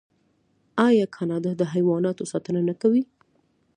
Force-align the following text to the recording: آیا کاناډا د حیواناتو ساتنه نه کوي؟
آیا 0.87 1.05
کاناډا 1.15 1.51
د 1.57 1.61
حیواناتو 1.73 2.29
ساتنه 2.31 2.61
نه 2.69 2.73
کوي؟ 2.81 3.03